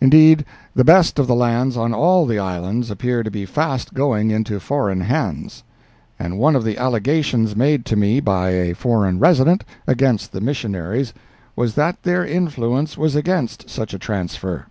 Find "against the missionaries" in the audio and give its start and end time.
9.86-11.14